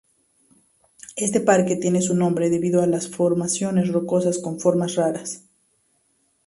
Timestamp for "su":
2.01-2.15